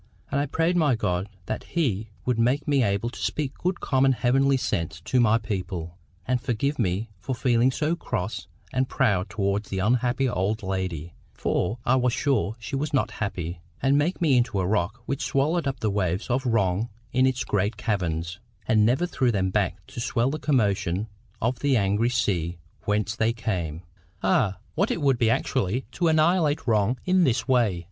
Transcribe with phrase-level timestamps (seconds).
[0.31, 4.13] And I prayed my God that He would make me able to speak good common
[4.13, 5.95] heavenly sense to my people,
[6.27, 11.97] and forgive me for feeling so cross and proud towards the unhappy old lady—for I
[11.97, 15.91] was sure she was not happy—and make me into a rock which swallowed up the
[15.91, 20.39] waves of wrong in its great caverns, and never threw them back to swell the
[20.39, 21.09] commotion
[21.39, 23.83] of the angry sea whence they came.
[24.23, 27.79] Ah, what it would be actually to annihilate wrong in this way!